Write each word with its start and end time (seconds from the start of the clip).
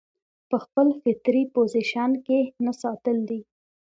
پۀ 0.49 0.57
خپل 0.65 0.87
فطري 1.01 1.43
پوزيشن 1.55 2.09
کښې 2.25 2.39
نۀ 2.63 2.73
ساتل 2.81 3.17
دي 3.29 3.39